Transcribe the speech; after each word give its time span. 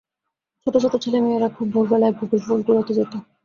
ছোট-ছোট 0.67 0.93
ছেলেমেয়েরা 1.03 1.47
খুব 1.49 1.67
ভোরবেলায় 1.73 2.13
বকুল 2.17 2.39
ফুল 2.43 2.59
কুড়াতে 2.63 2.91
যেত। 2.97 3.13